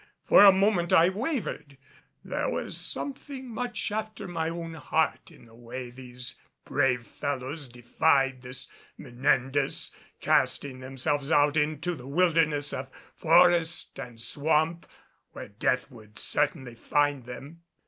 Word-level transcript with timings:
For 0.25 0.43
a 0.43 0.51
moment 0.51 0.91
I 0.91 1.09
wavered. 1.09 1.77
There 2.25 2.49
was 2.49 2.75
something 2.75 3.47
much 3.47 3.91
after 3.91 4.27
my 4.27 4.49
own 4.49 4.73
heart 4.73 5.29
in 5.29 5.45
the 5.45 5.53
way 5.53 5.91
these 5.91 6.41
brave 6.65 7.05
fellows 7.05 7.67
defied 7.67 8.41
this 8.41 8.67
Menendez, 8.97 9.95
casting 10.19 10.79
themselves 10.79 11.31
out 11.31 11.55
into 11.55 11.93
the 11.93 12.07
wilderness 12.07 12.73
of 12.73 12.89
forest 13.13 13.99
and 13.99 14.19
swamp 14.19 14.87
where 15.33 15.49
death 15.49 15.91
would 15.91 16.17
certainly 16.17 16.73
find 16.73 17.25
them. 17.25 17.61